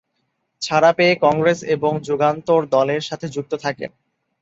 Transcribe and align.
ছাড়া 0.61 0.91
পেয়ে 0.93 1.13
কংগ্রেস 1.23 1.59
এবং 1.75 1.91
যুগান্তর 2.07 2.61
দলের 2.67 3.01
সাথে 3.01 3.27
যুক্ত 3.35 3.53
থাকেন। 3.63 3.91